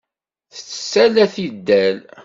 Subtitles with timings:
[0.53, 1.97] Tettett ala tidal.